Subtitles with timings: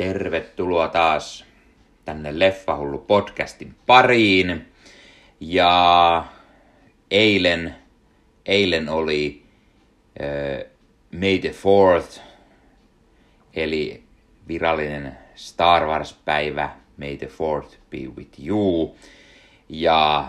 [0.00, 1.44] Tervetuloa taas
[2.04, 4.68] tänne Leffahullu podcastin pariin.
[5.40, 6.24] Ja
[7.10, 7.74] eilen,
[8.46, 9.42] eilen oli
[10.20, 10.70] äh,
[11.12, 12.20] May the 4th,
[13.54, 14.02] eli
[14.48, 18.96] virallinen Star Wars-päivä, May the 4th be with you.
[19.68, 20.28] Ja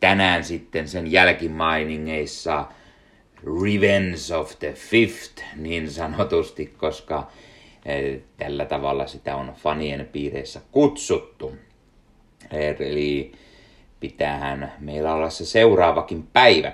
[0.00, 2.66] tänään sitten sen jälkimainingeissa
[3.62, 7.30] Revenge of the Fifth niin sanotusti, koska
[8.36, 11.54] tällä tavalla sitä on fanien piireissä kutsuttu.
[12.50, 13.32] Eli
[14.00, 16.72] pitäähän meillä olla se seuraavakin päivä.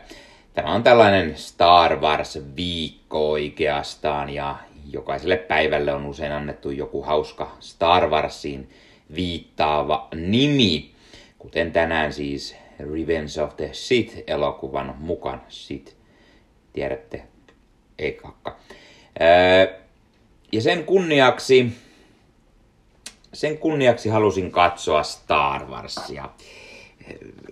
[0.55, 4.57] Tämä on tällainen Star Wars-viikko oikeastaan ja
[4.93, 8.71] jokaiselle päivälle on usein annettu joku hauska Star Warsiin
[9.15, 10.95] viittaava nimi,
[11.39, 15.43] kuten tänään siis Revenge of the Sith-elokuvan mukaan.
[15.49, 15.95] Sith,
[16.73, 17.23] tiedätte,
[17.99, 18.57] ei kakka.
[20.57, 21.73] Ja sen kunniaksi,
[23.33, 26.29] sen kunniaksi halusin katsoa Star Warsia.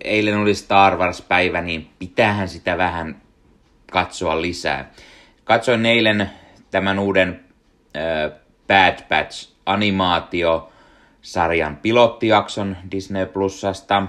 [0.03, 3.21] Eilen oli Star Wars-päivä, niin pitäähän sitä vähän
[3.91, 4.91] katsoa lisää.
[5.43, 6.29] Katsoin eilen
[6.71, 7.45] tämän uuden
[7.95, 10.71] äh, Bad Batch animaatio
[11.21, 14.03] sarjan pilottijakson Disney Plusasta.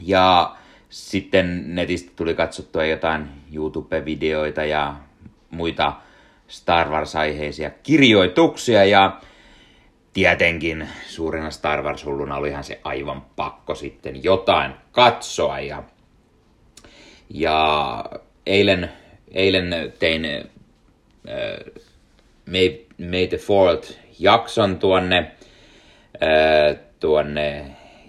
[0.00, 0.56] Ja
[0.90, 4.96] sitten netistä tuli katsottua jotain YouTube-videoita ja
[5.50, 5.92] muita
[6.50, 9.20] Star Wars-aiheisia kirjoituksia ja
[10.12, 15.82] tietenkin suurena Star Wars-hulluna olihan se aivan pakko sitten jotain katsoa ja,
[17.28, 18.04] ja
[18.46, 18.90] eilen,
[19.32, 21.82] eilen tein äh,
[22.46, 22.78] May,
[23.10, 25.18] May the Fourth jakson tuonne,
[26.22, 27.64] äh, tuonne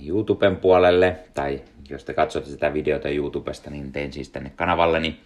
[0.07, 5.19] YouTuben puolelle, tai jos te katsotte sitä videota YouTubesta, niin tein siis tänne kanavalleni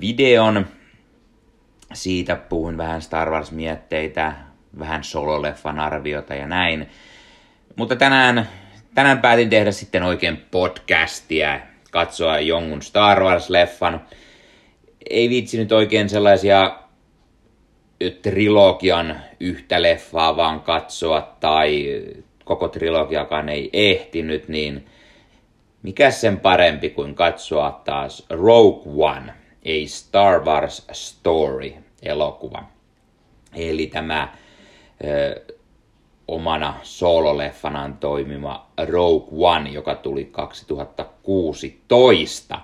[0.00, 0.66] videon.
[1.92, 4.32] Siitä puhun vähän Star Wars-mietteitä,
[4.78, 6.88] vähän sololeffan arviota ja näin.
[7.76, 8.48] Mutta tänään,
[8.94, 14.00] tänään päätin tehdä sitten oikein podcastia, katsoa jonkun Star Wars-leffan.
[15.10, 16.76] Ei viitsi nyt oikein sellaisia
[18.22, 21.86] trilogian yhtä leffaa vaan katsoa tai
[22.44, 24.86] koko trilogiakaan ei ehtinyt, niin
[25.82, 29.32] mikä sen parempi kuin katsoa taas Rogue One,
[29.64, 32.64] a Star Wars Story elokuva.
[33.56, 34.34] Eli tämä
[35.04, 35.40] ö,
[36.28, 42.60] omana soololeffanaan toimima Rogue One, joka tuli 2016.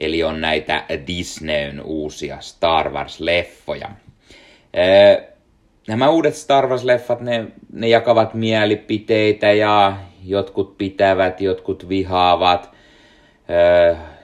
[0.00, 3.90] Eli on näitä Disneyn uusia Star Wars-leffoja.
[5.88, 12.70] Nämä uudet Star Wars-leffat, ne, ne jakavat mielipiteitä ja jotkut pitävät, jotkut vihaavat.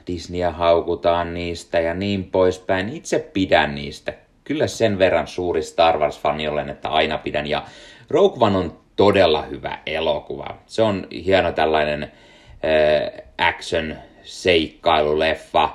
[0.09, 2.89] Disneyä haukutaan niistä ja niin poispäin.
[2.89, 4.13] Itse pidän niistä.
[4.45, 7.47] Kyllä sen verran suuri Star Wars-fani olen, että aina pidän.
[7.47, 7.63] Ja
[8.11, 10.57] Rogue One on todella hyvä elokuva.
[10.67, 15.71] Se on hieno tällainen äh, action seikkailuleffa, äh,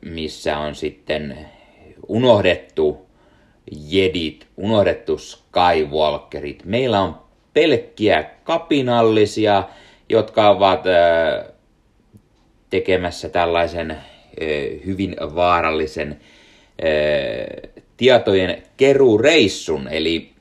[0.00, 1.38] missä on sitten
[2.08, 3.06] unohdettu
[3.70, 6.64] jedit, unohdettu Skywalkerit.
[6.64, 7.18] Meillä on
[7.54, 9.62] pelkkiä kapinallisia,
[10.08, 11.57] jotka ovat äh,
[12.70, 13.98] tekemässä tällaisen
[14.86, 16.20] hyvin vaarallisen
[17.96, 19.88] tietojen kerureissun.
[19.88, 20.32] Eli,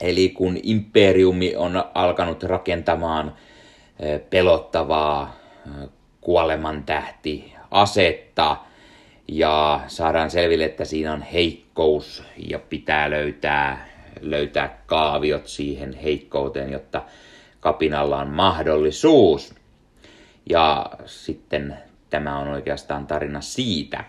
[0.00, 3.36] eli kun imperiumi on alkanut rakentamaan
[4.30, 5.88] pelottavaa äh,
[6.20, 8.56] kuolemantähti asetta,
[9.28, 13.88] ja saadaan selville, että siinä on heikkous ja pitää löytää,
[14.20, 17.02] löytää kaaviot siihen heikkouteen, jotta
[17.60, 19.54] kapinalla on mahdollisuus.
[20.50, 21.78] Ja sitten
[22.10, 24.04] tämä on oikeastaan tarina siitä.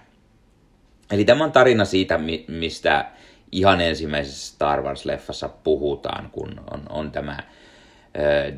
[1.11, 3.05] Eli tämä on tarina siitä, mistä
[3.51, 7.37] ihan ensimmäisessä Star Wars-leffassa puhutaan, kun on, on tämä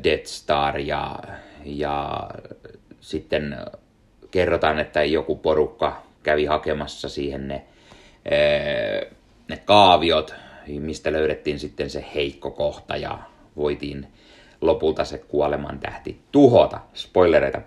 [0.04, 1.18] Death Star ja,
[1.64, 2.28] ja
[3.00, 3.56] sitten
[4.30, 7.64] kerrotaan, että joku porukka kävi hakemassa siihen ne,
[9.48, 10.34] ne kaaviot,
[10.66, 13.18] mistä löydettiin sitten se heikko kohta ja
[13.56, 14.06] voitiin
[14.60, 16.80] lopulta se kuoleman tähti tuhota.
[16.94, 17.60] Spoilereita.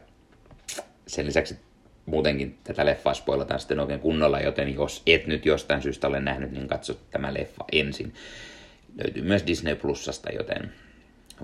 [1.07, 1.57] Sen lisäksi
[2.05, 6.51] muutenkin tätä leffaa spoilataan sitten oikein kunnolla, joten jos et nyt jostain syystä ole nähnyt,
[6.51, 8.13] niin katso tämä leffa ensin.
[9.03, 10.73] Löytyy myös Disney Plusasta, joten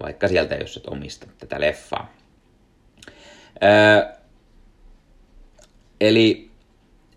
[0.04, 2.14] vaikka sieltä, jos et omista tätä leffaa.
[3.64, 4.14] Öö,
[6.02, 6.48] eli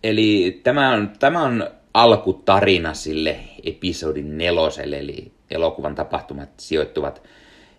[0.02, 7.22] Eli tämä on, tämä on alkutarina sille episodin neloselle, eli elokuvan tapahtumat sijoittuvat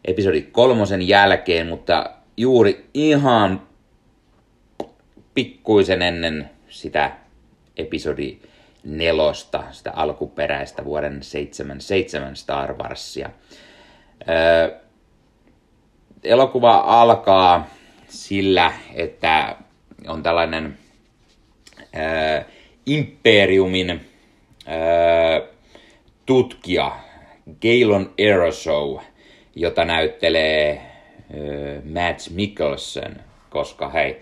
[0.06, 3.62] episodi kolmosen jälkeen, mutta juuri ihan
[5.33, 7.12] pikkuisen ennen sitä
[7.77, 8.38] episodi
[8.83, 13.30] nelosta, sitä alkuperäistä vuoden 77 Star Warsia.
[14.30, 14.80] Öö,
[16.24, 17.68] elokuva alkaa
[18.07, 19.56] sillä, että
[20.07, 20.77] on tällainen
[21.95, 22.44] öö,
[22.86, 25.48] Imperiumin öö,
[26.25, 27.00] tutkija
[27.62, 28.98] Galen Aeroshow,
[29.56, 30.81] jota näyttelee
[31.94, 34.21] Matt Mikkelsen, koska hei,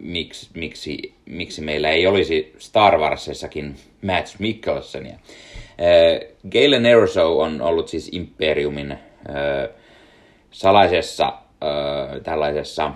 [0.00, 5.14] miksi, miksi, miksi meillä ei olisi Star Warsissakin Matt Mikkelsonia.
[5.14, 5.18] Äh,
[6.50, 8.98] Galen Erso on ollut siis Imperiumin
[10.50, 11.32] salaisessa
[12.24, 12.92] tällaisessa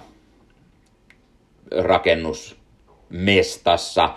[1.70, 4.14] rakennusmestassa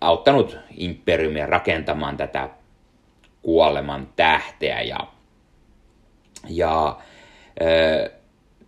[0.00, 2.48] auttanut Imperiumia rakentamaan tätä
[3.42, 4.98] kuoleman tähteä ja,
[6.48, 6.98] ja
[7.62, 8.10] äh,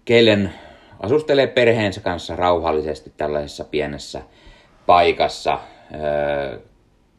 [0.06, 0.52] Galen
[1.00, 4.22] asustelee perheensä kanssa rauhallisesti tällaisessa pienessä
[4.86, 5.58] paikassa,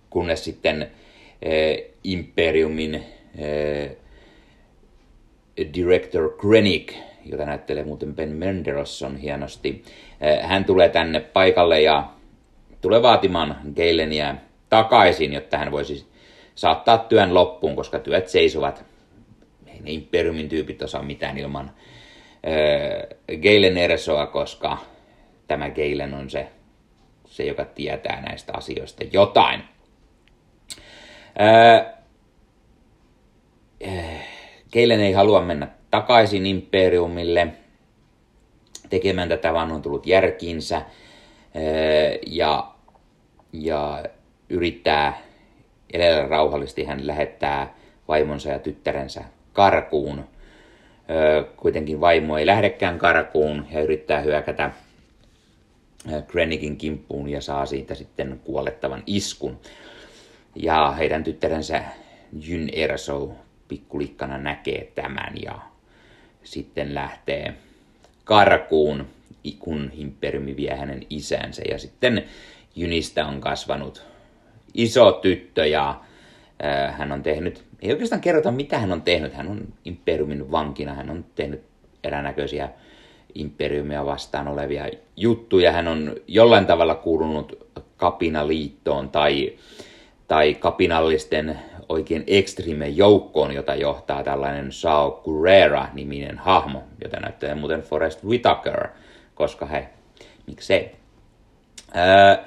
[0.09, 0.91] kunnes sitten
[2.03, 3.05] Imperiumin
[5.73, 6.93] director Krennic,
[7.25, 9.83] jota näyttelee muuten Ben Mendelsohn hienosti,
[10.41, 12.09] hän tulee tänne paikalle ja
[12.81, 14.35] tulee vaatimaan Galenia
[14.69, 16.07] takaisin, jotta hän voisi
[16.55, 18.85] saattaa työn loppuun, koska työt seisovat.
[19.79, 21.71] Ei ne Imperiumin tyypit osaa mitään ilman
[23.41, 24.77] Geilen Ersoa, koska
[25.47, 26.47] tämä Geilen on se,
[27.25, 29.63] se, joka tietää näistä asioista jotain.
[34.73, 37.47] Geilen ei halua mennä takaisin Imperiumille
[38.89, 40.81] tekemään tätä, vaan on tullut järkiinsä
[42.27, 42.71] ja,
[43.53, 44.03] ja
[44.49, 45.21] yrittää
[45.93, 46.83] elellä rauhallisesti.
[46.83, 47.73] Hän lähettää
[48.07, 49.23] vaimonsa ja tyttärensä
[49.53, 50.25] karkuun–
[51.57, 54.71] kuitenkin vaimo ei lähdekään karkuun ja yrittää hyökätä
[56.27, 59.59] Krennicin kimppuun ja saa siitä sitten kuolettavan iskun.
[60.55, 61.83] Ja heidän tyttärensä
[62.41, 63.31] Jyn Erso
[63.67, 65.59] pikkulikkana näkee tämän ja
[66.43, 67.53] sitten lähtee
[68.23, 69.07] karkuun,
[69.59, 71.61] kun Imperiumi vie hänen isänsä.
[71.69, 72.23] Ja sitten
[72.75, 74.05] Jynistä on kasvanut
[74.73, 76.01] iso tyttö ja
[76.91, 79.33] hän on tehnyt ei oikeastaan kerrota, mitä hän on tehnyt.
[79.33, 81.61] Hän on imperiumin vankina, hän on tehnyt
[82.03, 82.69] eränäköisiä
[83.35, 85.71] imperiumia vastaan olevia juttuja.
[85.71, 89.53] Hän on jollain tavalla kuulunut kapinaliittoon tai,
[90.27, 91.59] tai kapinallisten
[91.89, 98.87] oikein ekstreme joukkoon, jota johtaa tällainen Sao Guerrera-niminen hahmo, jota näyttää muuten Forrest Whitaker,
[99.35, 99.89] koska he,
[100.47, 100.91] miksei.
[101.95, 102.43] Öö,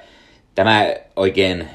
[0.55, 0.87] tämä
[1.17, 1.69] oikein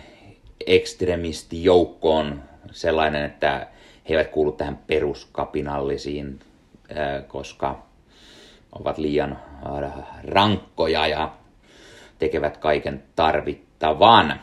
[0.68, 2.42] ekstremisti joukkoon
[2.78, 3.68] sellainen, että
[4.10, 6.40] he eivät kuulu tähän peruskapinallisiin,
[7.28, 7.86] koska
[8.72, 9.40] ovat liian
[10.24, 11.34] rankkoja ja
[12.20, 14.40] tekevät kaiken tarvittavan.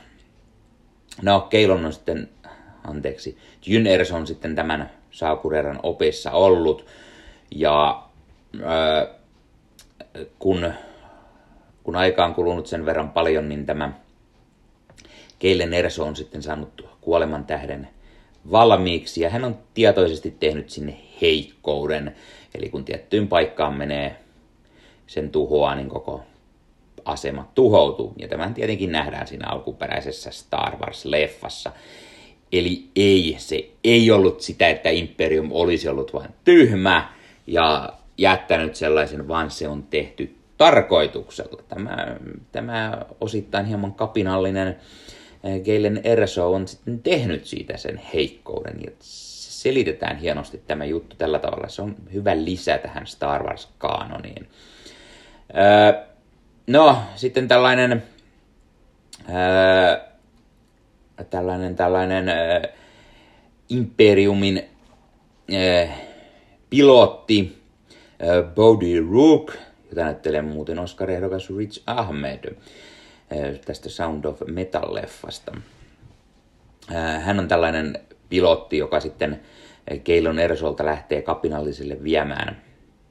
[1.23, 2.29] No, Keilon on sitten,
[2.85, 6.87] anteeksi, Jyners on sitten tämän Saakureran opissa ollut,
[7.51, 8.03] ja
[10.39, 10.73] kun,
[11.85, 13.93] kun aika on kulunut sen verran paljon, niin tämä
[15.39, 17.89] Keilen Erso on sitten saanut kuoleman tähden
[18.51, 22.15] valmiiksi ja hän on tietoisesti tehnyt sinne heikkouden.
[22.55, 24.17] Eli kun tiettyyn paikkaan menee
[25.07, 26.23] sen tuhoa, niin koko
[27.05, 28.13] asema tuhoutuu.
[28.17, 31.71] Ja tämän tietenkin nähdään siinä alkuperäisessä Star Wars-leffassa.
[32.53, 37.13] Eli ei, se ei ollut sitä, että Imperium olisi ollut vain tyhmä
[37.47, 41.63] ja jättänyt sellaisen, vaan se on tehty tarkoituksella.
[41.69, 42.17] Tämä,
[42.53, 44.77] tämä osittain hieman kapinallinen
[45.45, 48.77] Galen Erso on sitten tehnyt siitä sen heikkouden.
[48.85, 51.69] Ja selitetään hienosti tämä juttu tällä tavalla.
[51.69, 54.49] Se on hyvä lisä tähän Star Wars-kaanoniin.
[55.57, 56.03] Öö,
[56.67, 58.03] no, sitten tällainen,
[59.29, 59.97] öö,
[61.31, 62.25] tällainen, tällainen
[63.69, 64.63] Imperiumin
[66.71, 67.59] pilotti
[68.23, 69.53] öö, Bodhi Rook,
[69.91, 72.57] jota näyttelee muuten Oscar-ehdokas Rich Ahmed
[73.65, 75.61] tästä Sound of Metal-leffasta.
[77.21, 79.41] Hän on tällainen pilotti, joka sitten
[80.05, 82.63] Keilon Ersolta lähtee kapinallisille viemään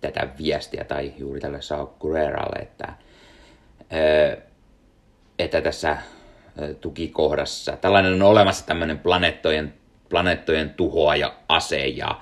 [0.01, 2.93] tätä viestiä, tai juuri tälle Sao Guerreralle, että,
[5.39, 5.98] että tässä
[6.82, 9.74] tukikohdassa, tällainen on olemassa tämmöinen planeettojen,
[10.10, 12.22] planeettojen tuhoa ja ase, ja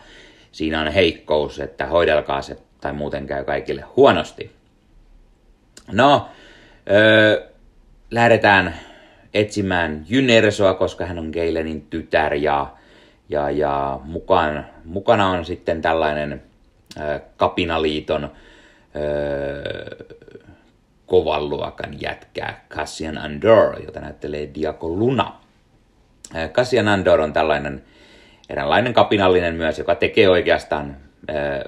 [0.51, 4.51] siinä on heikkous, että hoidelkaa se, tai muuten käy kaikille huonosti.
[5.91, 6.29] No,
[8.11, 8.75] lähdetään
[9.33, 12.67] etsimään Jynersoa, koska hän on Geilenin tytär ja,
[13.29, 16.43] ja, ja mukaan, mukana on sitten tällainen
[16.99, 18.31] äh, kapinaliiton äh,
[21.05, 25.41] kovan luokan jätkää Cassian Andor, jota näyttelee Diako Luna.
[26.51, 27.83] Cassian Andor on tällainen
[28.49, 30.97] eräänlainen kapinallinen myös, joka tekee oikeastaan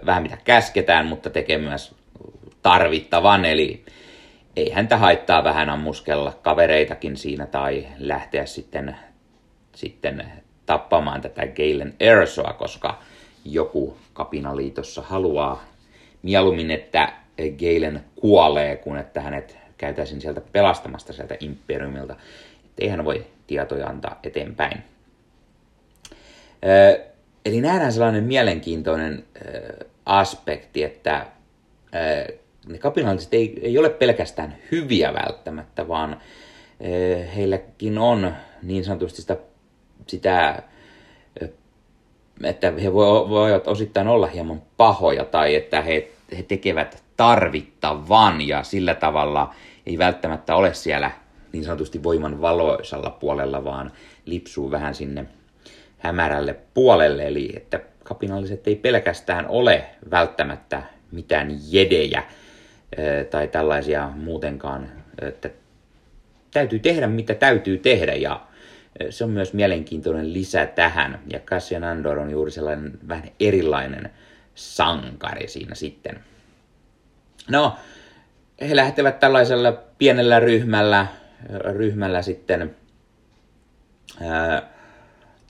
[0.06, 1.96] vähän mitä käsketään, mutta tekee myös
[2.62, 3.86] tarvittavan, eli
[4.56, 8.96] ei häntä haittaa vähän ammuskella kavereitakin siinä tai lähteä sitten,
[9.76, 10.26] sitten
[10.66, 13.00] tappamaan tätä Galen Ersoa, koska
[13.46, 15.64] joku kapinaliitossa haluaa
[16.22, 22.16] mieluummin, että Galen kuolee, kun että hänet käytäisiin sieltä pelastamasta sieltä Imperiumilta.
[22.80, 24.84] Ei hän voi tietoja antaa eteenpäin.
[27.46, 29.24] Eli nähdään sellainen mielenkiintoinen
[30.06, 31.26] aspekti, että
[32.68, 36.22] ne kapinalliset ei, ei ole pelkästään hyviä välttämättä, vaan
[37.36, 39.38] heilläkin on niin sanotusti sitä,
[40.08, 40.64] sitä
[42.44, 48.96] että he voivat osittain olla hieman pahoja tai että he, he tekevät tarvittavan ja sillä
[48.96, 49.54] tavalla
[49.86, 51.12] ei välttämättä ole siellä
[51.52, 53.92] niin sanotusti voiman valoisalla puolella, vaan
[54.26, 55.26] lipsuu vähän sinne
[55.98, 62.24] hämärälle puolelle, eli että kapinalliset ei pelkästään ole välttämättä mitään jedejä
[63.30, 64.90] tai tällaisia muutenkaan,
[65.22, 65.50] että
[66.52, 68.42] täytyy tehdä mitä täytyy tehdä ja
[69.10, 71.20] se on myös mielenkiintoinen lisä tähän.
[71.34, 74.10] Ja Cassian Andor on juuri sellainen vähän erilainen
[74.56, 76.20] sankari siinä sitten.
[77.50, 77.76] No,
[78.62, 81.08] he lähtevät tällaisella pienellä ryhmällä,
[81.50, 82.76] ryhmällä sitten
[84.22, 84.70] ää,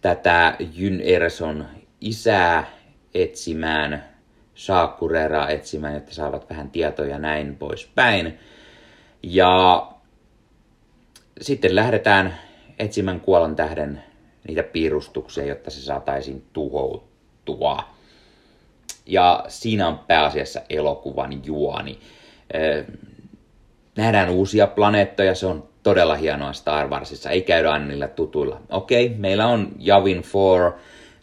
[0.02, 1.66] tätä Jyn Erson
[2.02, 2.66] isää
[3.14, 4.04] etsimään,
[4.56, 8.40] Shaakureraa etsimään, että saavat vähän tietoja näin poispäin.
[9.24, 9.88] Ja
[11.42, 12.38] sitten lähdetään
[12.80, 14.04] etsimään kuolan tähden
[14.48, 17.84] niitä piirustuksia, jotta se saataisiin tuhoutua.
[19.06, 22.00] Ja siinä on pääasiassa elokuvan juoni.
[23.96, 28.62] Nähdään uusia planeettoja, se on todella hienoa Star Warsissa, ei käydä aina niillä tutuilla.
[28.70, 30.72] Okei, okay, meillä on Javin 4,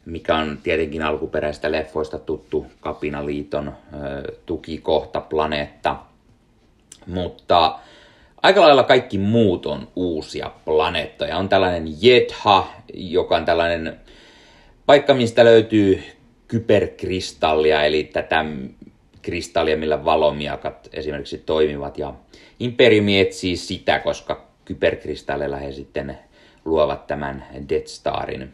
[0.04, 3.72] mikä on tietenkin alkuperäistä leffoista tuttu Kapinaliiton
[4.46, 5.96] tukikohta planeetta.
[7.06, 7.78] Mutta
[8.42, 11.36] aika lailla kaikki muut on uusia planeettoja.
[11.36, 14.00] On tällainen Jetha, joka on tällainen
[14.86, 16.02] paikka, mistä löytyy
[16.48, 18.44] kyberkristallia, eli tätä
[19.22, 21.98] kristallia, millä valomiakat esimerkiksi toimivat.
[21.98, 22.14] Ja
[22.60, 26.18] Imperiumi etsii sitä, koska kyberkristalleilla he sitten
[26.64, 28.52] luovat tämän Death Starin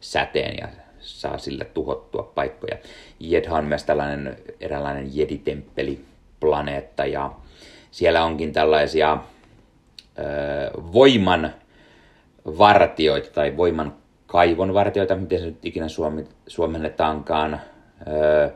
[0.00, 0.68] säteen ja
[1.00, 2.76] saa sille tuhottua paikkoja.
[3.20, 6.04] Jedha on myös tällainen eräänlainen jeditemppeli
[6.40, 7.32] planeetta ja
[7.90, 9.18] siellä onkin tällaisia
[10.18, 10.22] ö,
[10.92, 11.54] voiman
[12.44, 17.60] vartioita tai voiman kaivon vartioita, miten se nyt ikinä suomi, suomennetaankaan.
[18.06, 18.50] Ö,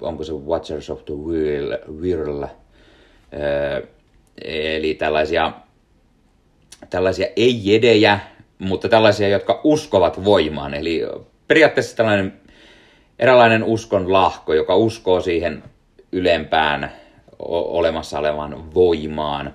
[0.00, 3.86] onko se Watchers of the Wheel, Wheel ö,
[4.44, 5.52] eli tällaisia,
[6.90, 8.20] tällaisia ei-jedejä,
[8.62, 10.74] mutta tällaisia, jotka uskovat voimaan.
[10.74, 11.02] Eli
[11.48, 12.40] periaatteessa tällainen
[13.18, 15.62] eräänlainen uskon lahko, joka uskoo siihen
[16.12, 16.92] ylempään
[17.48, 19.54] olemassa olevan voimaan,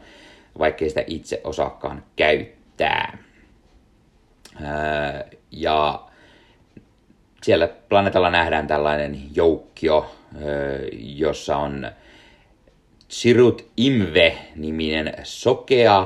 [0.59, 3.17] vaikkei sitä itse osaakaan käyttää.
[5.51, 6.01] Ja
[7.43, 10.11] siellä planeetalla nähdään tällainen joukkio,
[10.91, 11.91] jossa on
[13.07, 16.05] Sirut Imve-niminen sokea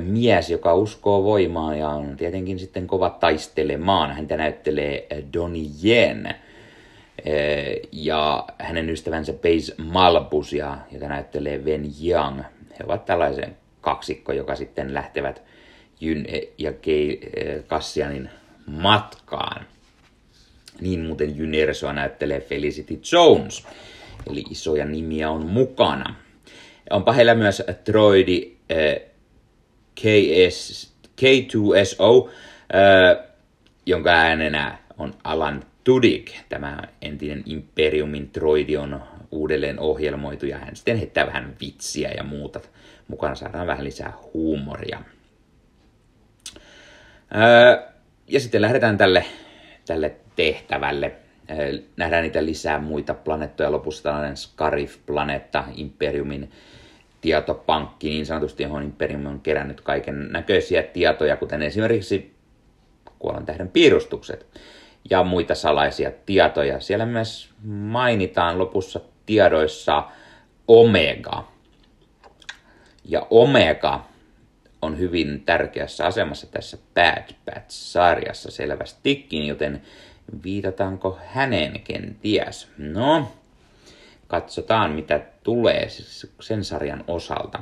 [0.00, 4.12] mies, joka uskoo voimaan ja on tietenkin sitten kova taistelemaan.
[4.12, 6.34] Häntä näyttelee Donnie Yen
[7.92, 12.40] ja hänen ystävänsä Pace Malbus, ja, jota näyttelee Ven Young.
[12.78, 15.42] He ovat tällaisen kaksikko, joka sitten lähtevät
[16.00, 16.26] Jyn
[16.58, 16.72] ja
[17.66, 18.30] Kassianin
[18.66, 19.66] matkaan.
[20.80, 23.66] Niin muuten Jyn Ersoa näyttelee Felicity Jones,
[24.30, 26.14] eli isoja nimiä on mukana.
[26.90, 28.56] Onpa heillä myös droidi
[29.98, 32.30] KS, K2SO,
[33.86, 40.96] jonka äänenä on Alan Tudyk, tämä entinen Imperiumin droidi on uudelleen ohjelmoitu ja hän sitten
[40.96, 42.60] heittää vähän vitsiä ja muuta.
[43.08, 45.02] Mukana saadaan vähän lisää huumoria.
[48.28, 49.24] ja sitten lähdetään tälle,
[49.86, 51.12] tälle tehtävälle.
[51.96, 53.72] nähdään niitä lisää muita planeettoja.
[53.72, 56.50] Lopussa tällainen Scarif-planeetta Imperiumin
[57.20, 62.34] tietopankki niin sanotusti, johon Imperium on kerännyt kaiken näköisiä tietoja, kuten esimerkiksi
[63.18, 64.46] kuolan tähden piirustukset
[65.10, 66.80] ja muita salaisia tietoja.
[66.80, 70.04] Siellä myös mainitaan lopussa tiedoissa
[70.68, 71.48] Omega.
[73.04, 74.04] Ja Omega
[74.82, 79.82] on hyvin tärkeässä asemassa tässä Bad Batch-sarjassa selvästikin, joten
[80.44, 82.68] viitataanko häneen kenties?
[82.78, 83.32] No,
[84.28, 85.88] katsotaan mitä tulee
[86.40, 87.60] sen sarjan osalta.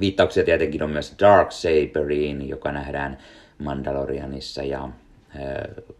[0.00, 3.18] Viittauksia tietenkin on myös Darksaberiin, joka nähdään
[3.58, 4.88] Mandalorianissa ja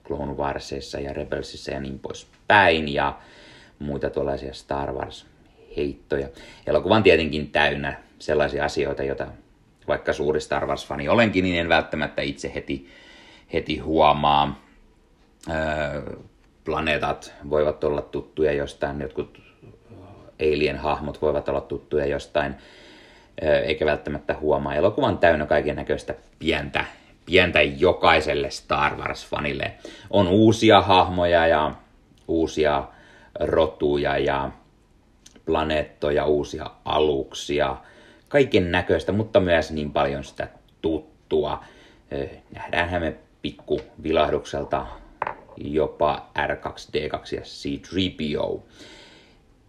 [0.05, 2.95] Clone Warsissa ja Rebelsissa ja niin poispäin.
[2.95, 3.19] Ja
[3.79, 6.29] muita tuollaisia Star Wars-heittoja.
[6.67, 9.27] Elokuva on tietenkin täynnä sellaisia asioita, joita
[9.89, 12.89] vaikka suuri Star Wars-fani olenkin, niin en välttämättä itse heti,
[13.53, 14.61] heti huomaa.
[15.51, 16.17] Öö,
[16.65, 19.48] planeetat voivat olla tuttuja jostain, jotkut
[20.41, 22.55] alien-hahmot voivat olla tuttuja jostain,
[23.65, 24.75] eikä välttämättä huomaa.
[24.75, 26.85] Elokuva on täynnä kaiken näköistä pientä,
[27.27, 29.71] pientä jokaiselle Star Wars-fanille.
[30.11, 31.73] On uusia hahmoja ja
[32.29, 32.85] uusia
[33.41, 34.51] rotuja ja
[35.47, 37.77] planeettoja, uusia aluksia,
[38.29, 40.49] kaiken näköistä, mutta myös niin paljon sitä
[40.83, 41.65] tuttua.
[42.55, 44.87] Nähdäänhän me pikku vilahdukselta
[45.57, 48.61] jopa R2D2 ja C3PO.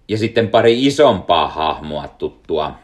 [0.09, 2.79] Ja sitten pari isompaa hahmoa tuttua,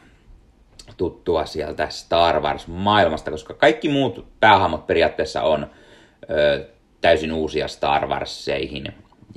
[0.97, 5.67] tuttua sieltä Star Wars-maailmasta, koska kaikki muut päähahmot periaatteessa on
[6.29, 6.65] ö,
[7.01, 8.93] täysin uusia Star Warseihin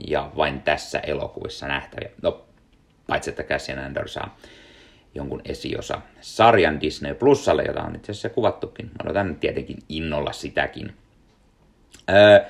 [0.07, 2.11] ja vain tässä elokuvissa nähtäviä.
[2.23, 2.45] No,
[3.07, 4.37] paitsi että Cassian Andor saa
[5.15, 8.87] jonkun esiosa sarjan Disney Plusalle, jota on itse asiassa kuvattukin.
[8.87, 10.95] Mä odotan tietenkin innolla sitäkin.
[12.11, 12.45] Öö,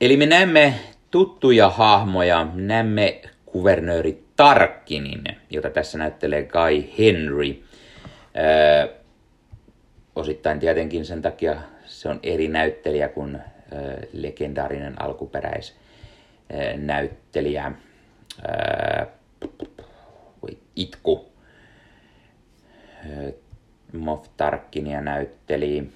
[0.00, 0.74] eli me näemme
[1.10, 7.62] tuttuja hahmoja, näemme kuvernööri Tarkkinin, jota tässä näyttelee Guy Henry.
[8.36, 8.88] Öö,
[10.16, 13.38] osittain tietenkin sen takia se on eri näyttelijä kuin
[13.72, 17.72] öö, legendaarinen alkuperäisnäyttelijä.
[18.48, 19.06] Öö,
[20.76, 21.32] itku.
[23.92, 25.90] Moff Tarkkinia näytteli.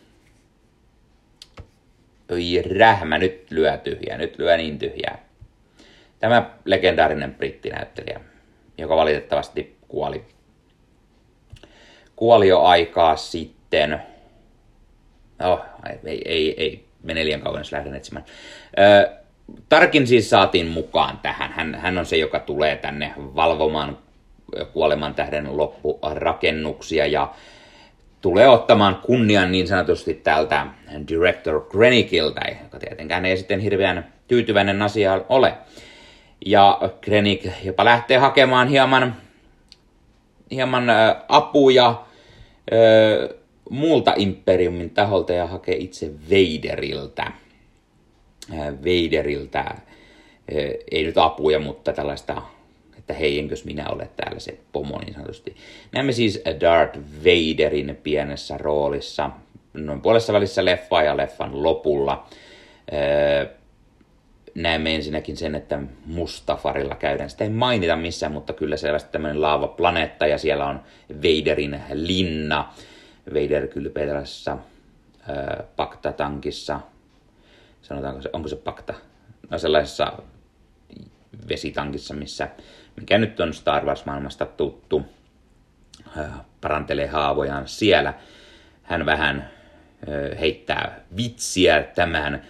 [2.32, 5.18] Oi rähmä, nyt lyö tyhjää, nyt lyö niin tyhjää.
[6.18, 8.20] Tämä legendaarinen brittinäyttelijä,
[8.80, 10.24] joka valitettavasti kuoli,
[12.16, 14.02] kuoli jo aikaa sitten.
[15.44, 15.60] Oh,
[16.04, 18.24] ei, ei, ei mene liian kauan, jos lähden etsimään.
[18.78, 19.20] Ö,
[19.68, 21.52] Tarkin siis saatiin mukaan tähän.
[21.52, 23.98] Hän, hän on se, joka tulee tänne valvomaan
[24.72, 27.32] kuoleman tähden loppurakennuksia ja
[28.20, 30.66] tulee ottamaan kunnian niin sanotusti tältä
[31.08, 35.54] director Krenniciltä, joka tietenkään ei sitten hirveän tyytyväinen asia ole.
[36.46, 39.16] Ja Krennic jopa lähtee hakemaan hieman,
[40.50, 40.84] hieman
[41.28, 43.36] apuja äh,
[43.70, 47.32] muulta imperiumin taholta ja hakee itse Vaderilta.
[48.80, 49.64] Vaderilta,
[50.90, 52.42] ei nyt apuja, mutta tällaista
[53.10, 55.56] että hei, enkös minä ole täällä se pomo niin sanotusti.
[55.92, 59.30] Näemme siis Darth Vaderin pienessä roolissa
[59.74, 62.26] noin puolessa välissä leffaa ja leffan lopulla.
[64.54, 67.30] Näemme ensinnäkin sen, että Mustafarilla käydään.
[67.30, 72.72] Sitä ei mainita missään, mutta kyllä selvästi tämmöinen laavaplaneetta ja siellä on Vaderin linna.
[73.34, 74.58] Vader tällaisessa
[75.28, 76.80] öö, paktatankissa.
[77.82, 78.94] Sanotaanko se, onko se pakta?
[79.50, 80.12] No sellaisessa
[81.48, 82.48] vesitankissa, missä
[82.96, 85.02] mikä nyt on Star Wars-maailmasta tuttu,
[86.60, 88.14] parantelee haavojaan siellä.
[88.82, 89.50] Hän vähän
[90.40, 92.42] heittää vitsiä tämän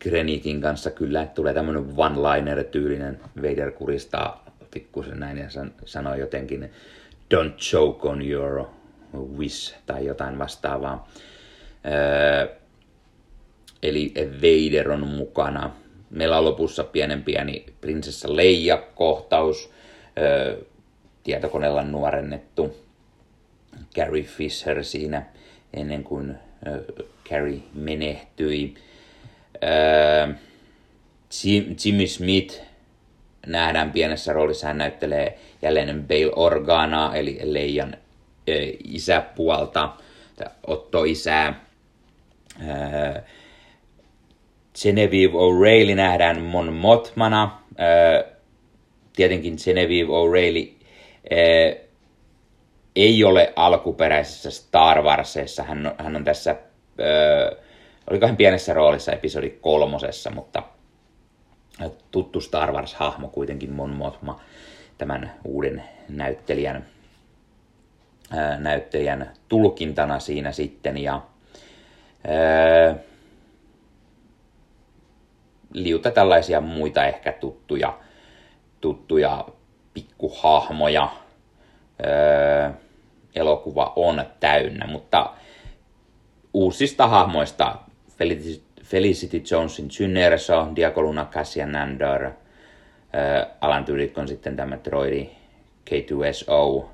[0.00, 0.90] Grenikin kanssa.
[0.90, 3.20] Kyllä tulee tämmöinen one-liner-tyylinen.
[3.42, 5.48] Vader kuristaa pikkusen näin ja
[5.84, 6.70] sanoo jotenkin
[7.34, 8.64] don't choke on your
[9.38, 11.08] wish tai jotain vastaavaa.
[13.82, 15.70] Eli Vader on mukana
[16.10, 19.70] Meillä on lopussa pienen pieni prinsessa Leija-kohtaus,
[21.22, 22.76] tietokoneella nuorennettu
[23.94, 25.26] Carrie Fisher siinä
[25.74, 26.34] ennen kuin
[27.28, 28.74] Carrie menehtyi.
[31.84, 32.60] Jimmy Smith
[33.46, 37.96] nähdään pienessä roolissa, hän näyttelee jälleen Bale Organa, eli Leijan
[38.84, 39.92] isäpuolta,
[40.66, 41.64] Otto isää.
[44.82, 47.60] Genevieve O'Reilly nähdään Mon Motmana.
[49.16, 50.72] Tietenkin Genevieve O'Reilly
[52.96, 55.62] ei ole alkuperäisessä Star Warsissa.
[55.62, 56.56] Hän on, tässä,
[58.26, 60.62] hän pienessä roolissa episodi kolmosessa, mutta
[62.10, 64.40] tuttu Star Wars-hahmo kuitenkin Mon Mothma
[64.98, 66.86] tämän uuden näyttelijän,
[68.58, 70.98] näyttelijän tulkintana siinä sitten.
[70.98, 71.22] Ja,
[75.72, 77.98] liuta tällaisia muita ehkä tuttuja,
[78.80, 79.44] tuttuja
[79.94, 81.08] pikkuhahmoja
[82.06, 82.70] öö,
[83.34, 85.34] elokuva on täynnä, mutta
[86.54, 87.78] uusista hahmoista
[88.82, 92.32] Felicity, Jonesin Synerso, Diakoluna Cassian Andor, öö,
[93.60, 95.30] Alan Tudyk on sitten tämä droidi
[95.90, 96.84] K2SO,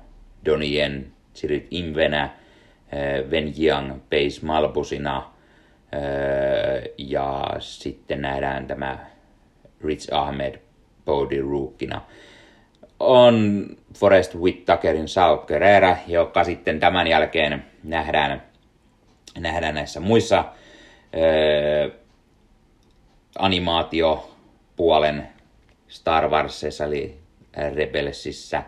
[0.45, 2.29] Donnie Yen, Sirit Invenä,
[3.31, 5.31] Ven Jiang Pace Malbusina
[6.97, 8.97] ja sitten nähdään tämä
[9.83, 10.55] Rich Ahmed
[11.05, 12.01] Bodhi Rookina.
[12.99, 13.65] On
[13.97, 18.43] Forest Whitakerin Sao Guerrera, joka sitten tämän jälkeen nähdään,
[19.39, 20.45] nähdään näissä muissa
[23.39, 25.27] animaatiopuolen
[25.87, 27.19] Star Warsissa, eli
[27.73, 28.63] Rebelsissä,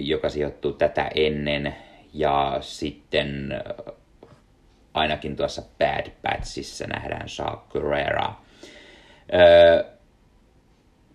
[0.00, 1.76] joka sijoittuu tätä ennen.
[2.14, 3.62] Ja sitten
[4.94, 8.34] ainakin tuossa Bad Batchissa nähdään Shaw Guerrera.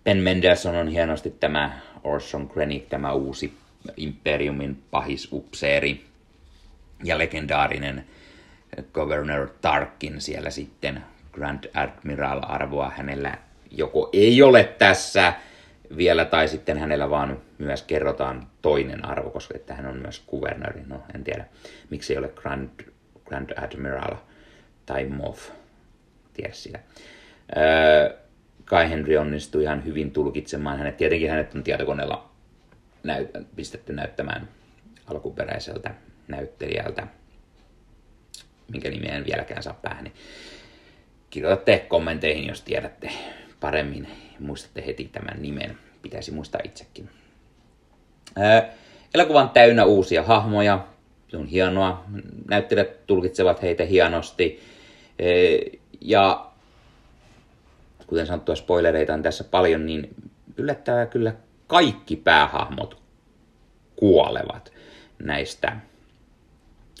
[0.04, 3.52] Ben Mendelssohn on hienosti tämä Orson Krennic, tämä uusi
[3.96, 6.04] Imperiumin pahisupseeri
[7.04, 8.06] ja legendaarinen
[8.92, 13.38] Governor Tarkin siellä sitten Grand Admiral-arvoa hänellä
[13.70, 15.32] joko ei ole tässä
[15.96, 20.82] vielä, tai sitten hänellä vaan myös kerrotaan toinen arvo, koska että hän on myös kuvernööri.
[20.86, 21.44] No, en tiedä,
[21.90, 22.70] miksi ei ole Grand,
[23.24, 24.16] Grand Admiral
[24.86, 25.50] tai Moff,
[26.34, 26.78] tiedä sitä.
[27.56, 28.16] Öö,
[28.64, 30.96] Kai Henry onnistui ihan hyvin tulkitsemaan hänet.
[30.96, 32.30] Tietenkin hänet on tietokoneella
[33.02, 34.48] näyt, pistetty näyttämään
[35.06, 35.94] alkuperäiseltä
[36.28, 37.06] näyttelijältä,
[38.72, 40.04] minkä nimeä en vieläkään saa päähän.
[40.04, 40.14] Niin
[41.30, 43.10] kirjoitatte kommenteihin, jos tiedätte
[43.60, 44.08] paremmin.
[44.38, 45.78] Muistatte heti tämän nimen.
[46.02, 47.10] Pitäisi muistaa itsekin.
[48.36, 48.68] Ää,
[49.14, 50.86] elokuva on täynnä uusia hahmoja.
[51.28, 52.04] Se on hienoa.
[52.48, 54.60] Näyttelijät tulkitsevat heitä hienosti.
[56.00, 56.46] Ja
[58.06, 60.14] kuten sanottua, spoilereita on tässä paljon, niin
[60.56, 61.32] yllättävää kyllä
[61.66, 63.02] kaikki päähahmot
[63.96, 64.72] kuolevat
[65.18, 65.76] näistä,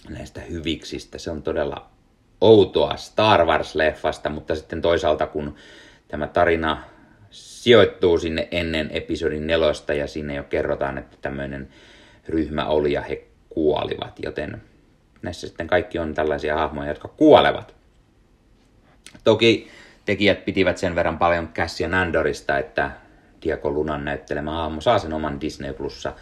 [0.08, 1.18] näistä hyviksistä.
[1.18, 1.90] Se on todella
[2.40, 5.54] outoa Star Wars-leffasta, mutta sitten toisaalta kun
[6.08, 6.82] tämä tarina
[7.30, 11.68] sijoittuu sinne ennen episodin nelosta ja sinne jo kerrotaan, että tämmöinen
[12.28, 14.62] ryhmä oli ja he kuolivat, joten
[15.22, 17.74] näissä sitten kaikki on tällaisia hahmoja, jotka kuolevat.
[19.24, 19.70] Toki
[20.04, 22.90] tekijät pitivät sen verran paljon Cassian Andorista, että
[23.42, 26.12] Diego Lunan näyttelemä hahmo saa sen oman Disney Plussa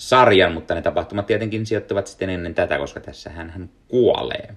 [0.00, 4.54] sarjan, mutta ne tapahtumat tietenkin sijoittuvat sitten ennen tätä, koska tässä hän, hän kuolee.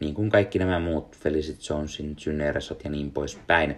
[0.00, 3.76] Niin kuin kaikki nämä muut Felicity Jonesin Syneresot ja niin poispäin.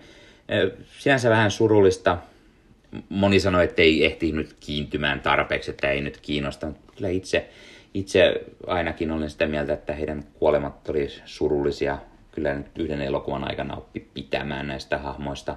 [0.98, 2.18] Sinänsä vähän surullista.
[3.08, 6.72] Moni sanoi, että ei ehtinyt kiintymään tarpeeksi, että ei nyt kiinnosta.
[6.96, 7.48] Kyllä itse,
[7.94, 11.98] itse ainakin olen sitä mieltä, että heidän kuolemat oli surullisia
[12.32, 15.56] kyllä nyt yhden elokuvan aikana oppi pitämään näistä hahmoista.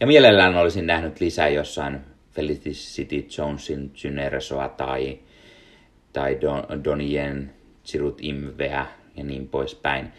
[0.00, 2.00] Ja mielellään olisin nähnyt lisää jossain
[2.34, 5.18] Felicity Jonesin Synersoa tai,
[6.12, 7.52] tai Don, Donien
[7.84, 10.12] Chirut Imveä ja niin poispäin.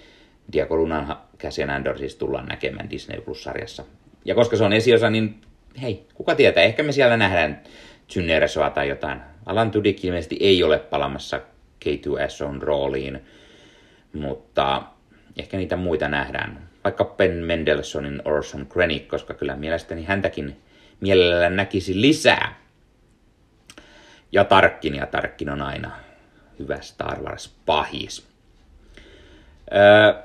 [0.53, 3.83] Diego Lunan Cassian Andor siis tullaan näkemään Disney Plus-sarjassa.
[4.25, 5.41] Ja koska se on esiosa, niin
[5.81, 7.61] hei, kuka tietää, ehkä me siellä nähdään
[8.07, 9.19] Synersoa tai jotain.
[9.45, 11.41] Alan Tudyk ilmeisesti ei ole palamassa
[11.85, 13.21] K2SOn rooliin,
[14.13, 14.83] mutta
[15.37, 16.69] ehkä niitä muita nähdään.
[16.83, 20.55] Vaikka Ben Mendelssohnin Orson Krennic, koska kyllä mielestäni häntäkin
[21.05, 22.55] mielellään näkisi lisää.
[24.31, 25.91] Ja Tarkkin, ja Tarkkin on aina
[26.59, 28.27] hyvä Star Wars pahis.
[29.73, 30.23] Öö,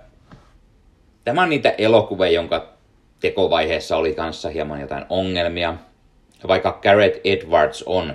[1.24, 2.72] tämä on niitä elokuvia, jonka
[3.20, 5.74] tekovaiheessa oli kanssa hieman jotain ongelmia.
[6.48, 8.14] Vaikka Garrett Edwards on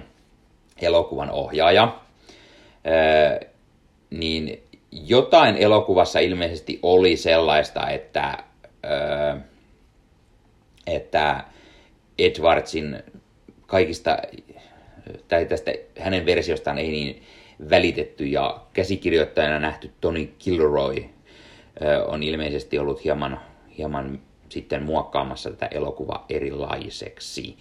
[0.82, 2.00] elokuvan ohjaaja,
[2.88, 3.50] öö,
[4.10, 8.38] niin jotain elokuvassa ilmeisesti oli sellaista, että,
[8.86, 9.38] öö,
[10.88, 11.44] että
[12.20, 13.04] Edwardsin
[13.68, 14.18] kaikista,
[15.28, 17.24] tai tästä hänen versiostaan ei niin
[17.70, 20.96] välitetty ja käsikirjoittajana nähty Tony Kilroy
[22.08, 23.40] on ilmeisesti ollut hieman,
[23.78, 27.58] hieman sitten muokkaamassa tätä elokuvaa erilaiseksi.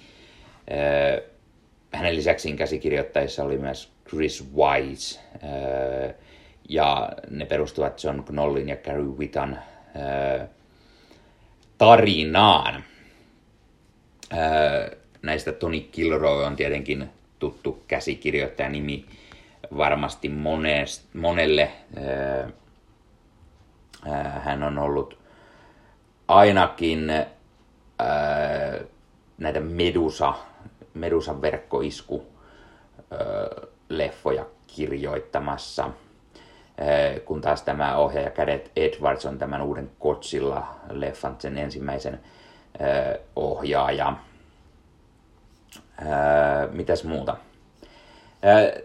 [1.93, 5.21] Hänen lisäksi käsikirjoittajissa oli myös Chris Wise,
[6.69, 9.59] ja ne perustuvat John Knollin ja Gary Whitan
[11.79, 12.85] tarinaan.
[15.23, 19.07] Näistä Tony Kilroy on tietenkin tuttu käsikirjoittaja nimi
[19.77, 21.71] varmasti monest, monelle.
[24.43, 25.19] Hän on ollut
[26.29, 27.13] ainakin
[29.39, 30.35] näitä Medusa,
[30.95, 32.27] Medusan verkkoisku
[33.89, 35.91] leffoja kirjoittamassa–
[37.25, 42.21] kun taas tämä ohjaaja Kädet Edwards on tämän uuden Godzilla-leffan sen ensimmäisen
[42.81, 44.17] eh, ohjaaja.
[46.73, 47.37] Mitäs muuta?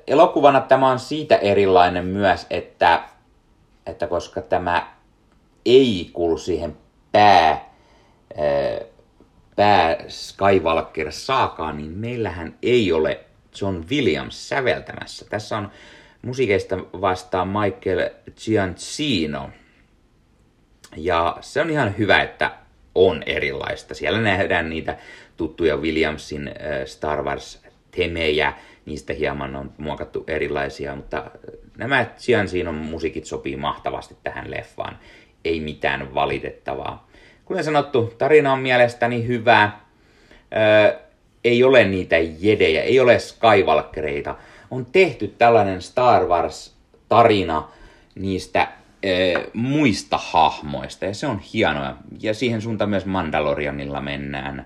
[0.07, 3.03] Elokuvana tämä on siitä erilainen myös, että,
[3.85, 4.93] että koska tämä
[5.65, 6.77] ei kuulu siihen
[7.11, 7.69] pää,
[9.55, 13.19] pää Skywalker saakaan, niin meillähän ei ole
[13.61, 15.25] John Williams säveltämässä.
[15.29, 15.71] Tässä on
[16.21, 18.09] musiikeista vastaa Michael
[18.45, 19.49] Giancino.
[20.97, 22.51] Ja se on ihan hyvä, että
[23.07, 23.93] on erilaista.
[23.93, 24.97] Siellä nähdään niitä
[25.37, 26.51] tuttuja Williamsin
[26.85, 28.53] Star Wars-temejä,
[28.85, 31.31] niistä hieman on muokattu erilaisia, mutta
[31.77, 34.99] nämä Giancinon musiikit sopii mahtavasti tähän leffaan.
[35.45, 37.09] Ei mitään valitettavaa.
[37.45, 39.71] Kuten sanottu, tarina on mielestäni hyvä.
[40.55, 40.99] Öö,
[41.43, 44.35] ei ole niitä jedejä, ei ole Skywalkereita.
[44.71, 47.63] On tehty tällainen Star Wars-tarina
[48.15, 48.67] niistä
[49.53, 51.97] muista hahmoista, ja se on hienoa.
[52.19, 54.65] Ja siihen suuntaan myös Mandalorianilla mennään,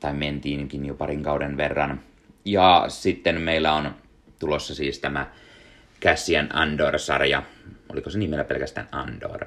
[0.00, 2.00] tai mentiinkin jo parin kauden verran.
[2.44, 3.94] Ja sitten meillä on
[4.38, 5.26] tulossa siis tämä
[6.02, 7.42] Cassian Andor-sarja.
[7.92, 9.46] Oliko se nimellä pelkästään Andor?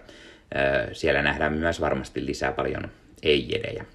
[0.94, 2.92] Siellä nähdään myös varmasti lisää paljon
[3.24, 3.86] ei-jedejä.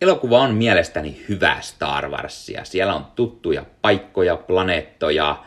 [0.00, 2.64] Elokuva on mielestäni hyvää Star Warsia.
[2.64, 5.44] Siellä on tuttuja paikkoja, planeettoja,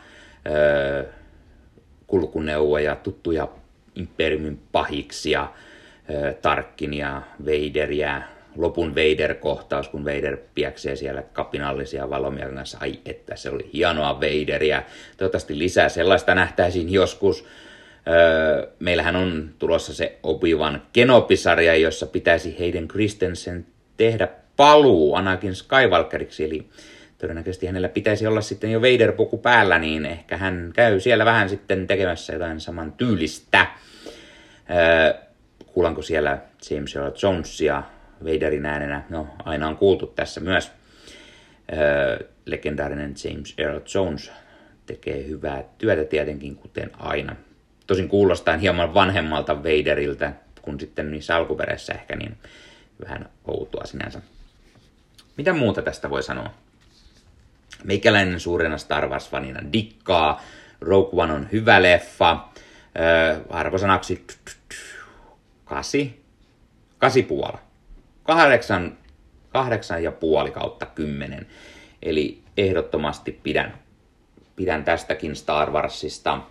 [2.12, 3.48] kulkuneuvoja, tuttuja
[3.96, 5.48] Imperiumin pahiksia,
[6.42, 8.22] Tarkkinia, Vaderia,
[8.58, 12.78] lopun Vader-kohtaus, kun Vader pieksee siellä kapinallisia valomia kanssa.
[12.82, 14.84] Ai että, se oli hienoa Vaderia.
[15.18, 17.46] Toivottavasti lisää sellaista nähtäisiin joskus.
[18.08, 23.66] Öö, meillähän on tulossa se Obi-Wan Kenobi-sarja, jossa pitäisi Hayden Christensen
[23.98, 26.70] tehdä paluu Anakin Skywalkeriksi, eli
[27.22, 31.88] todennäköisesti hänellä pitäisi olla sitten jo Vader-puku päällä, niin ehkä hän käy siellä vähän sitten
[31.88, 33.68] tekemässä jotain saman tyylistä.
[35.66, 36.38] Kuulanko siellä
[36.70, 37.84] James Earl Jonesia
[38.26, 39.04] Vaderin äänenä?
[39.10, 40.72] No, aina on kuultu tässä myös.
[41.74, 44.32] Öö, legendaarinen James Earl Jones
[44.86, 47.36] tekee hyvää työtä tietenkin, kuten aina.
[47.88, 52.38] Tosin kuulostaa hieman vanhemmalta Vaderiltä kuin sitten niissä alkuperäisissä ehkä, niin
[53.06, 54.22] vähän outoa sinänsä.
[55.38, 56.54] Mitä muuta tästä voi sanoa?
[57.84, 60.42] Meikäläinen suurena Star Wars-fanina dikkaa.
[60.82, 62.50] Rogue One on hyvä leffa.
[63.00, 64.26] Öö, arvosanaksi
[65.66, 66.22] kasi.
[66.98, 67.60] Kasi puola.
[68.24, 68.98] Kahdeksan,
[69.50, 71.48] kahdeksan ja puoli kautta kymmenen.
[72.02, 73.74] Eli ehdottomasti pidän,
[74.56, 76.42] pidän tästäkin Star Warsista.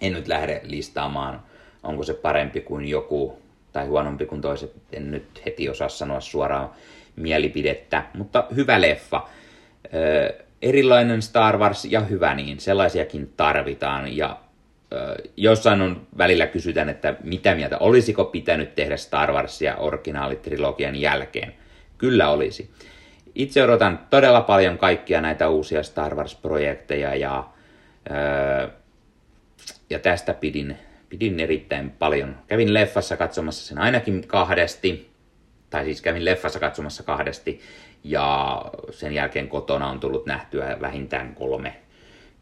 [0.00, 1.42] En nyt lähde listaamaan,
[1.82, 4.72] onko se parempi kuin joku tai huonompi kuin toiset.
[4.92, 6.70] En nyt heti osaa sanoa suoraan
[7.16, 9.28] mielipidettä, mutta hyvä leffa.
[10.62, 14.16] Erilainen Star Wars ja hyvä niin, sellaisiakin tarvitaan.
[14.16, 14.40] Ja
[15.36, 21.54] jossain on välillä kysytään, että mitä mieltä, olisiko pitänyt tehdä Star Warsia originaalitrilogian jälkeen.
[21.98, 22.70] Kyllä olisi.
[23.34, 27.44] Itse odotan todella paljon kaikkia näitä uusia Star Wars-projekteja ja,
[29.90, 32.36] ja tästä pidin, pidin erittäin paljon.
[32.46, 35.10] Kävin leffassa katsomassa sen ainakin kahdesti
[35.70, 37.60] tai siis kävin leffassa katsomassa kahdesti,
[38.04, 41.76] ja sen jälkeen kotona on tullut nähtyä vähintään kolme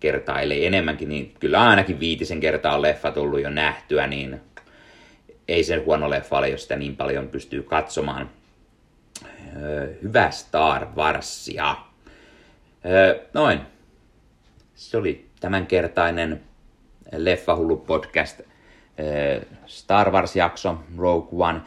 [0.00, 4.40] kertaa, eli enemmänkin, niin kyllä ainakin viitisen kertaa on leffa tullut jo nähtyä, niin
[5.48, 8.30] ei sen huono leffa ole, jos sitä niin paljon pystyy katsomaan.
[10.02, 11.76] Hyvä Star Warsia.
[13.34, 13.60] Noin.
[14.74, 16.40] Se oli tämänkertainen
[17.16, 18.40] Leffahullu podcast
[19.66, 21.60] Star Wars-jakso, Rogue One.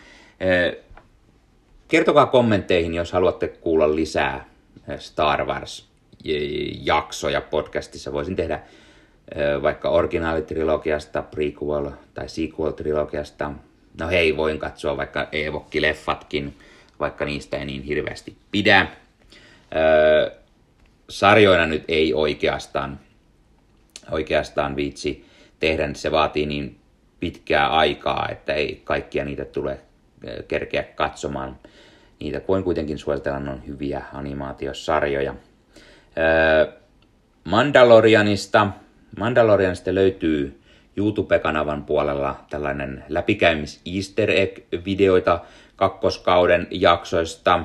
[1.88, 4.50] Kertokaa kommentteihin, jos haluatte kuulla lisää
[4.88, 8.13] eh, Star Wars-jaksoja podcastissa.
[8.13, 13.52] Voisin tehdä eh, vaikka originaalitrilogiasta, prequel- tai sequel-trilogiasta.
[14.00, 16.54] No hei, voin katsoa vaikka Evokki-leffatkin,
[17.00, 18.82] vaikka niistä ei niin hirveästi pidä.
[18.82, 18.88] Eh,
[21.10, 23.00] sarjoina nyt ei oikeastaan,
[24.12, 25.26] oikeastaan viitsi
[25.60, 26.80] tehdä, se vaatii niin
[27.19, 29.80] pitkää aikaa, että ei kaikkia niitä tule
[30.48, 31.60] kerkeä katsomaan.
[32.19, 35.36] Niitä voin kuitenkin suositella, ne on hyviä animaatiosarjoja.
[37.43, 38.67] Mandalorianista.
[39.19, 40.62] Mandalorianista löytyy
[40.97, 45.39] YouTube-kanavan puolella tällainen läpikäymis easter egg-videoita
[45.75, 47.63] kakkoskauden jaksoista,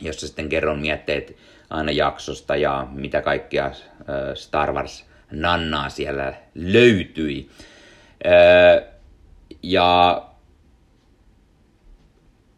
[0.00, 1.36] jossa sitten kerron mietteet
[1.70, 3.70] aina jaksosta ja mitä kaikkea
[4.34, 7.48] Star Wars nannaa siellä löytyi.
[9.62, 10.22] Ja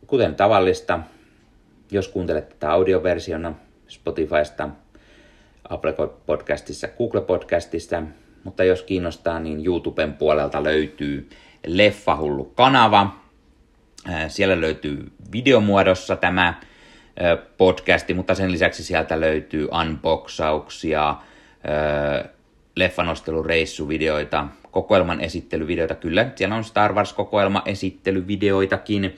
[0.09, 1.01] kuten tavallista,
[1.90, 3.55] jos kuuntelet tätä audioversiona
[3.88, 4.68] Spotifysta,
[5.68, 5.94] Apple
[6.27, 8.03] Podcastissa, Google Podcastissa,
[8.44, 11.29] mutta jos kiinnostaa, niin YouTuben puolelta löytyy
[11.66, 13.16] Leffahullu-kanava.
[14.29, 16.61] Siellä löytyy videomuodossa tämä
[17.57, 21.16] podcasti, mutta sen lisäksi sieltä löytyy unboxauksia,
[22.77, 25.94] leffanostelureissuvideoita, kokoelman esittelyvideoita.
[25.94, 29.16] Kyllä, siellä on Star Wars-kokoelma esittelyvideoitakin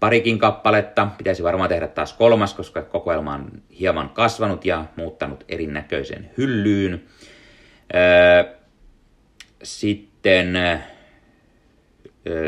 [0.00, 1.08] parikin kappaletta.
[1.18, 7.04] Pitäisi varmaan tehdä taas kolmas, koska kokoelma on hieman kasvanut ja muuttanut erinäköisen hyllyyn.
[9.62, 10.58] Sitten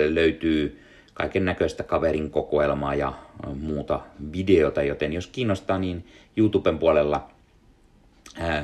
[0.09, 0.81] löytyy
[1.15, 3.13] kaiken näköistä kaverin kokoelmaa ja
[3.61, 4.01] muuta
[4.33, 7.31] videota, joten jos kiinnostaa, niin YouTuben puolella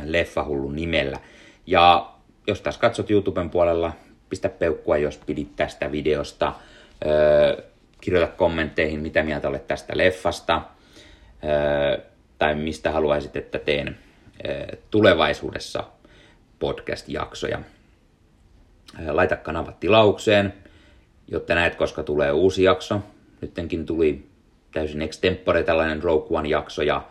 [0.04, 1.18] Leffahullu nimellä.
[1.66, 2.10] Ja
[2.46, 3.92] jos taas katsot YouTuben puolella,
[4.28, 6.52] pistä peukkua, jos pidit tästä videosta.
[8.00, 10.62] Kirjoita kommentteihin, mitä mieltä olet tästä leffasta,
[12.38, 13.98] tai mistä haluaisit, että teen
[14.90, 15.84] tulevaisuudessa
[16.58, 17.60] podcast-jaksoja.
[19.10, 20.54] Laita kanavat tilaukseen,
[21.28, 23.00] jotta näet, koska tulee uusi jakso.
[23.40, 24.26] Nyttenkin tuli
[24.72, 27.08] täysin extempore tällainen Rogue One-jakso, ja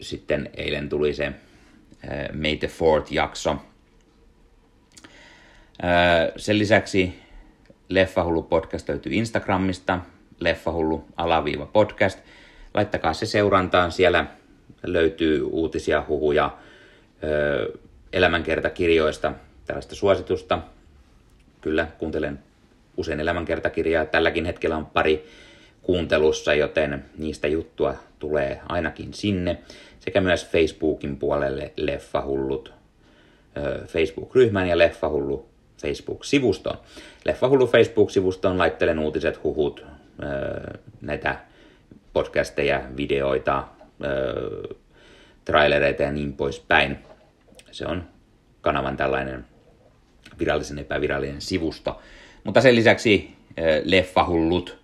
[0.00, 1.32] sitten eilen tuli se
[2.32, 3.56] May the Fourth-jakso.
[6.36, 7.21] Sen lisäksi
[7.88, 9.98] Leffahullu podcast löytyy Instagramista,
[10.40, 12.18] Leffahullu alaviiva podcast.
[12.74, 14.26] Laittakaa se seurantaan, siellä
[14.82, 16.58] löytyy uutisia, huhuja,
[18.12, 19.32] elämänkertakirjoista,
[19.66, 20.58] tällaista suositusta.
[21.60, 22.38] Kyllä, kuuntelen
[22.96, 24.04] usein elämänkertakirjaa.
[24.04, 25.26] Tälläkin hetkellä on pari
[25.82, 29.58] kuuntelussa, joten niistä juttua tulee ainakin sinne.
[30.00, 32.72] Sekä myös Facebookin puolelle Leffahullut
[33.86, 35.51] Facebook-ryhmän ja Leffahullu
[35.82, 36.78] Facebook-sivuston.
[37.24, 39.86] Leffahullu Facebook-sivuston laittelen uutiset, huhut,
[41.00, 41.38] näitä
[42.12, 43.64] podcasteja, videoita,
[45.44, 46.98] trailereita ja niin poispäin.
[47.70, 48.04] Se on
[48.60, 49.44] kanavan tällainen
[50.38, 52.00] virallisen epävirallinen sivusto.
[52.44, 53.36] Mutta sen lisäksi
[53.84, 54.78] Leffahullut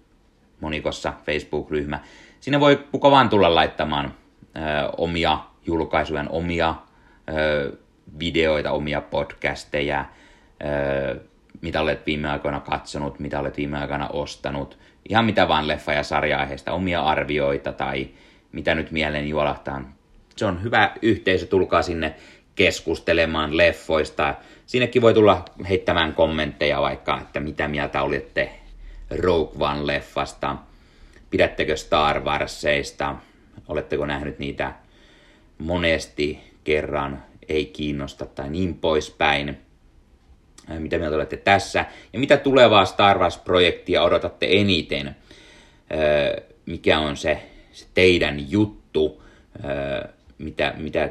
[0.60, 2.00] monikossa Facebook-ryhmä.
[2.40, 4.14] Sinne voi kuka vaan tulla laittamaan
[4.96, 6.74] omia julkaisuja, omia
[8.18, 10.04] videoita, omia podcasteja,
[11.60, 16.02] mitä olet viime aikoina katsonut, mitä olet viime aikoina ostanut, ihan mitä vaan leffa- ja
[16.02, 18.08] sarja-aiheesta, omia arvioita tai
[18.52, 19.92] mitä nyt mieleen juolahtaa.
[20.36, 22.14] Se on hyvä yhteisö, tulkaa sinne
[22.54, 24.34] keskustelemaan leffoista.
[24.66, 28.50] Sinnekin voi tulla heittämään kommentteja vaikka, että mitä mieltä olette
[29.10, 30.56] Rogue One-leffasta,
[31.30, 33.14] pidättekö Star Warsseista,
[33.68, 34.72] oletteko nähnyt niitä
[35.58, 39.58] monesti kerran, ei kiinnosta tai niin poispäin.
[40.78, 41.84] Mitä mieltä olette tässä?
[42.12, 45.16] Ja mitä tulevaa Star Wars-projektia odotatte eniten?
[46.66, 49.22] Mikä on se, se teidän juttu?
[50.38, 51.10] Mitä, mitä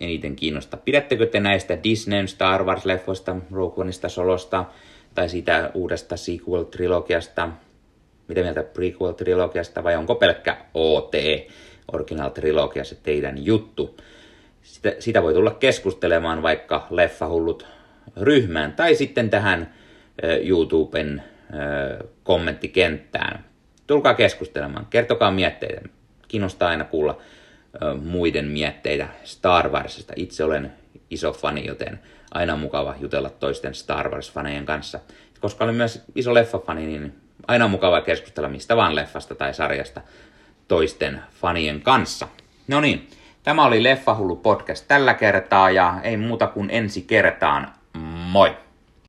[0.00, 0.80] eniten kiinnostaa?
[0.84, 4.64] Pidättekö te näistä Disneyn Star Wars-leffoista, Rogue Oneista, Solosta
[5.14, 7.48] tai siitä uudesta sequel-trilogiasta?
[8.28, 11.12] Mitä mieltä prequel-trilogiasta vai onko pelkkä OT,
[11.92, 13.96] Original Trilogia, se teidän juttu?
[14.62, 17.66] Sitä, sitä voi tulla keskustelemaan vaikka Leffahullut
[18.20, 19.74] ryhmään tai sitten tähän
[20.44, 21.22] YouTuben
[22.22, 23.44] kommenttikenttään.
[23.86, 25.80] Tulkaa keskustelemaan, kertokaa mietteitä.
[26.28, 27.18] Kiinnostaa aina kuulla
[28.02, 30.12] muiden mietteitä Star Warsista.
[30.16, 30.72] Itse olen
[31.10, 35.00] iso fani, joten aina on mukava jutella toisten Star Wars-fanejen kanssa.
[35.40, 37.14] Koska olen myös iso leffafani, niin
[37.46, 40.00] aina on mukava keskustella mistä vaan leffasta tai sarjasta
[40.68, 42.28] toisten fanien kanssa.
[42.68, 43.08] No niin,
[43.42, 47.72] tämä oli Leffahullu podcast tällä kertaa ja ei muuta kuin ensi kertaan.
[48.34, 48.63] Moi!